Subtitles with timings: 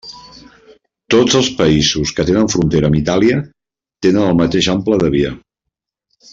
[1.15, 3.37] Tots els països que tenen frontera amb Itàlia
[4.09, 5.33] tenen el mateix ample de via.